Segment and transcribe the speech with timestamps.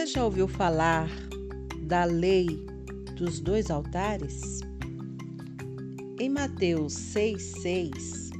[0.00, 1.10] Você já ouviu falar
[1.82, 2.46] da lei
[3.16, 4.60] dos dois altares?
[6.18, 8.30] Em Mateus 6,6,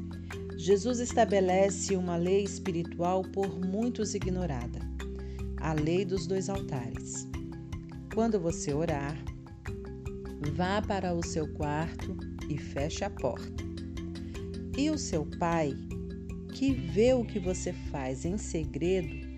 [0.57, 4.81] Jesus estabelece uma lei espiritual por muitos ignorada:
[5.61, 7.29] a lei dos dois altares.
[8.15, 9.23] Quando você orar,
[10.55, 12.17] vá para o seu quarto
[12.49, 13.63] e feche a porta.
[14.79, 15.75] E o seu pai,
[16.55, 19.30] que vê o que você faz em segredo,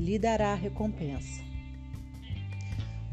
[0.00, 1.44] lhe dará recompensa.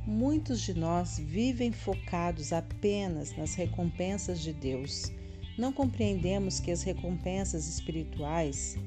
[0.05, 5.11] Muitos de nós vivem focados apenas nas recompensas de Deus.
[5.57, 8.77] Não compreendemos que as recompensas espirituais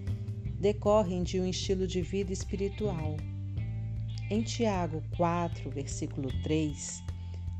[0.58, 3.18] decorrem de um estilo de vida espiritual.
[4.30, 7.02] Em Tiago 4, versículo 3,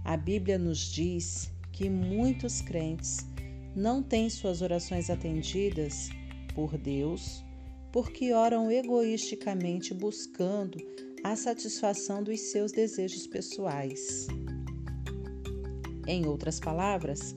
[0.05, 3.27] a Bíblia nos diz que muitos crentes
[3.77, 6.09] não têm suas orações atendidas
[6.55, 7.45] por Deus
[7.93, 10.79] porque oram egoisticamente buscando
[11.23, 14.27] a satisfação dos seus desejos pessoais.
[16.07, 17.35] Em outras palavras,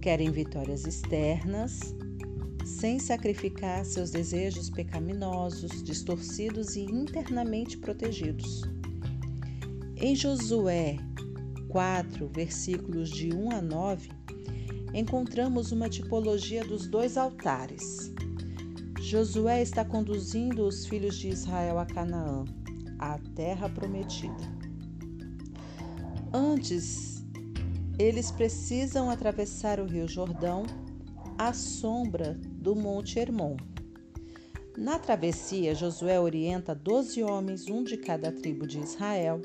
[0.00, 1.94] querem vitórias externas,
[2.64, 8.62] sem sacrificar seus desejos pecaminosos, distorcidos e internamente protegidos.
[9.96, 10.96] Em Josué
[11.68, 14.10] 4, versículos de 1 a 9,
[14.94, 18.12] encontramos uma tipologia dos dois altares
[19.10, 22.44] Josué está conduzindo os filhos de Israel a Canaã,
[22.98, 24.36] a terra prometida.
[26.30, 27.24] Antes,
[27.98, 30.66] eles precisam atravessar o rio Jordão
[31.38, 33.56] à sombra do Monte Hermon.
[34.76, 39.40] Na travessia, Josué orienta doze homens, um de cada tribo de Israel,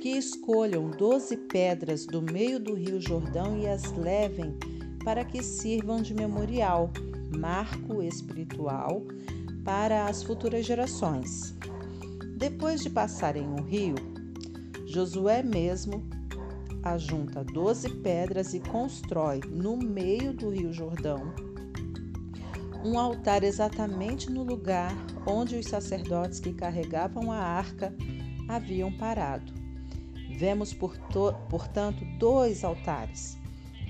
[0.00, 4.56] que escolham doze pedras do meio do rio Jordão e as levem
[5.04, 6.92] para que sirvam de memorial
[7.36, 9.02] marco espiritual
[9.64, 11.54] para as futuras gerações.
[12.36, 13.94] Depois de passarem um rio,
[14.86, 16.04] Josué mesmo
[16.82, 21.32] ajunta doze pedras e constrói no meio do rio Jordão
[22.84, 24.92] um altar exatamente no lugar
[25.24, 27.94] onde os sacerdotes que carregavam a arca
[28.48, 29.52] haviam parado.
[30.36, 33.38] Vemos, portanto, dois altares: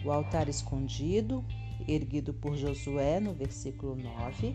[0.04, 1.42] o altar escondido
[1.88, 4.54] erguido por Josué no versículo 9,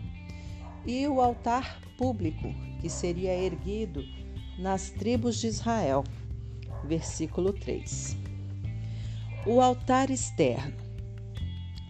[0.86, 4.02] e o altar público, que seria erguido
[4.58, 6.04] nas tribos de Israel,
[6.84, 8.16] versículo 3.
[9.46, 10.76] O altar externo.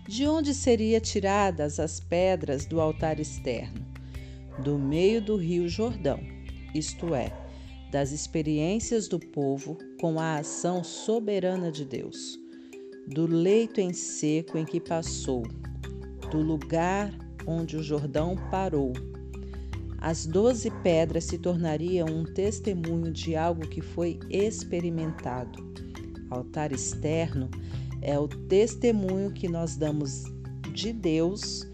[0.08, 3.86] De onde seriam tiradas as pedras do altar externo?
[4.62, 6.20] Do meio do rio Jordão,
[6.74, 7.32] isto é,
[7.90, 12.47] das experiências do povo com a ação soberana de Deus
[13.08, 15.42] do leito em seco em que passou,
[16.30, 17.10] do lugar
[17.46, 18.92] onde o Jordão parou.
[19.96, 25.66] As doze pedras se tornariam um testemunho de algo que foi experimentado.
[26.28, 27.50] Altar externo
[28.02, 30.24] é o testemunho que nós damos
[30.74, 31.66] de Deus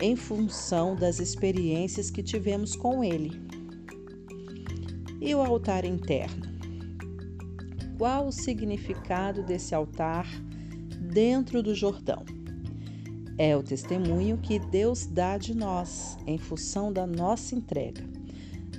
[0.00, 3.40] em função das experiências que tivemos com Ele.
[5.20, 6.48] E o altar interno?
[7.98, 10.26] Qual o significado desse altar
[11.00, 12.24] dentro do Jordão.
[13.36, 18.02] É o testemunho que Deus dá de nós em função da nossa entrega.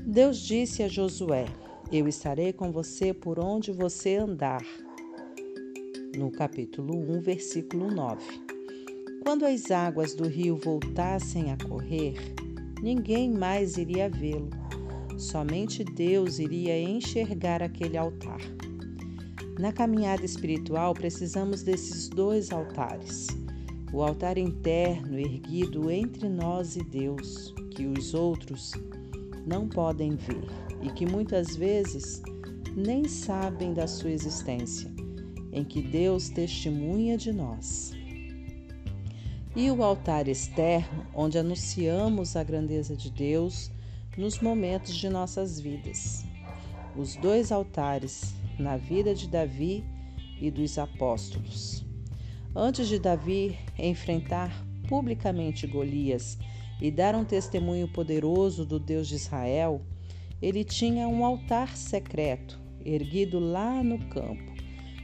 [0.06, 1.46] Deus disse a Josué:
[1.91, 4.63] Eu estarei com você por onde você andar.
[6.18, 8.22] No capítulo 1, versículo 9.
[9.24, 12.16] Quando as águas do rio voltassem a correr,
[12.81, 14.50] ninguém mais iria vê-lo.
[15.18, 18.40] Somente Deus iria enxergar aquele altar.
[19.59, 23.27] Na caminhada espiritual, precisamos desses dois altares.
[23.91, 28.71] O altar interno erguido entre nós e Deus, que os outros
[29.45, 30.47] não podem ver
[30.81, 32.21] e que muitas vezes
[32.73, 34.89] nem sabem da sua existência,
[35.51, 37.91] em que Deus testemunha de nós.
[39.53, 43.69] E o altar externo, onde anunciamos a grandeza de Deus
[44.17, 46.23] nos momentos de nossas vidas.
[46.95, 49.83] Os dois altares na vida de Davi
[50.39, 51.85] e dos apóstolos.
[52.56, 56.38] Antes de Davi enfrentar publicamente Golias
[56.81, 59.81] e dar um testemunho poderoso do Deus de Israel,
[60.41, 64.53] ele tinha um altar secreto erguido lá no campo,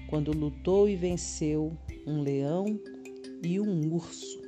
[0.07, 1.77] quando lutou e venceu
[2.07, 2.79] um leão
[3.43, 4.41] e um urso.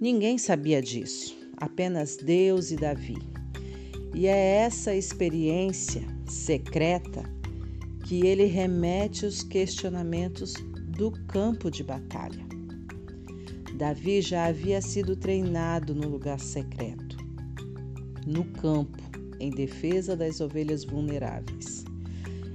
[0.00, 3.18] Ninguém sabia disso, apenas Deus e Davi.
[4.14, 7.39] E é essa experiência secreta
[8.10, 10.54] que ele remete os questionamentos
[10.98, 12.44] do campo de batalha.
[13.78, 17.16] Davi já havia sido treinado no lugar secreto,
[18.26, 18.98] no campo,
[19.38, 21.84] em defesa das ovelhas vulneráveis.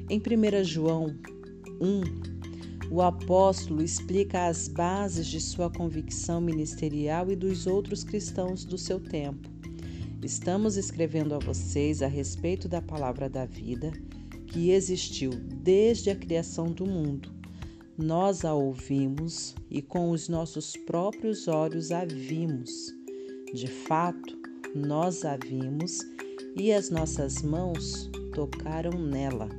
[0.10, 1.16] Em 1 João
[1.80, 8.78] 1, o apóstolo explica as bases de sua convicção ministerial e dos outros cristãos do
[8.78, 9.50] seu tempo.
[10.22, 13.94] Estamos escrevendo a vocês a respeito da palavra da vida
[14.56, 17.30] que existiu desde a criação do mundo.
[17.98, 22.72] Nós a ouvimos e com os nossos próprios olhos a vimos.
[23.54, 24.38] De fato,
[24.74, 26.00] nós a vimos
[26.56, 29.50] e as nossas mãos tocaram nela.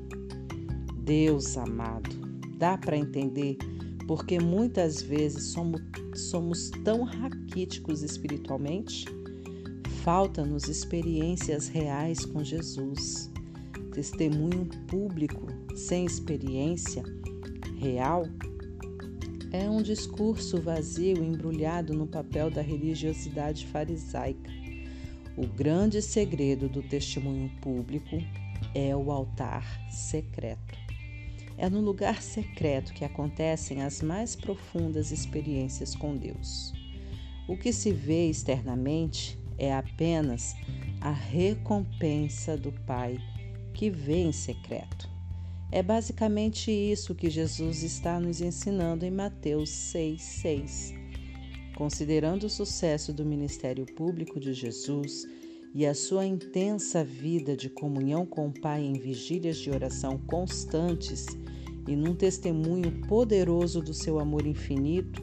[1.04, 2.16] Deus amado,
[2.56, 3.58] dá para entender
[4.06, 5.82] porque muitas vezes somos,
[6.14, 9.04] somos tão raquíticos espiritualmente?
[10.02, 13.30] Falta-nos experiências reais com Jesus.
[13.96, 17.02] Testemunho público sem experiência
[17.78, 18.26] real
[19.50, 24.50] é um discurso vazio embrulhado no papel da religiosidade farisaica.
[25.34, 28.22] O grande segredo do testemunho público
[28.74, 30.78] é o altar secreto.
[31.56, 36.74] É no lugar secreto que acontecem as mais profundas experiências com Deus.
[37.48, 40.54] O que se vê externamente é apenas
[41.00, 43.18] a recompensa do Pai
[43.76, 45.06] que vê em secreto.
[45.70, 50.94] É basicamente isso que Jesus está nos ensinando em Mateus 6,6.
[51.76, 55.28] Considerando o sucesso do ministério público de Jesus
[55.74, 61.26] e a sua intensa vida de comunhão com o Pai em vigílias de oração constantes
[61.86, 65.22] e num testemunho poderoso do seu amor infinito,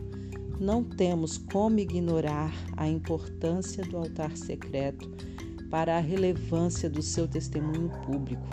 [0.59, 5.09] não temos como ignorar a importância do altar secreto
[5.74, 8.48] para a relevância do seu testemunho público.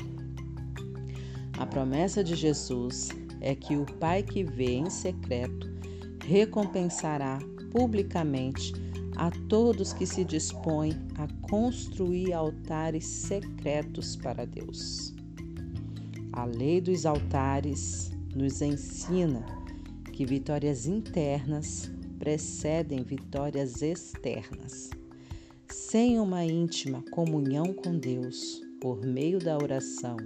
[1.59, 3.11] A promessa de Jesus
[3.43, 5.71] é que o Pai que vê em secreto
[6.25, 7.39] recompensará
[7.71, 8.73] publicamente
[9.17, 15.15] a todos que se dispõem a construir altares secretos para Deus.
[16.33, 19.45] A lei dos altares nos ensina
[20.11, 24.89] que vitórias internas precedem vitórias externas.
[25.71, 30.17] Sem uma íntima comunhão com Deus por meio da oração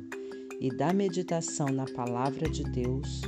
[0.60, 3.22] e da meditação na palavra de Deus,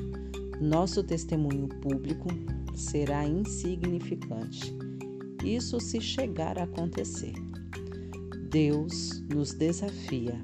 [0.61, 2.29] nosso testemunho público
[2.75, 4.75] será insignificante
[5.47, 7.35] isso se chegar a acontecer.
[8.51, 10.43] Deus nos desafia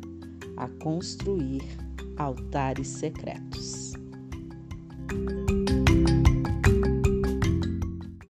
[0.57, 1.63] a construir
[2.17, 3.93] altares secretos.